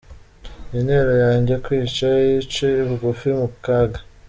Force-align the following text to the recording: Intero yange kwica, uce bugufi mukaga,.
Intero 0.77 1.13
yange 1.23 1.53
kwica, 1.63 2.09
uce 2.41 2.67
bugufi 2.87 3.29
mukaga,. 3.39 3.97